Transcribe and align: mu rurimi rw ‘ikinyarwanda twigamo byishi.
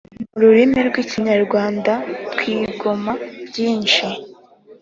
mu 0.33 0.39
rurimi 0.47 0.79
rw 0.87 0.95
‘ikinyarwanda 1.03 1.91
twigamo 2.33 3.13
byishi. 3.47 4.07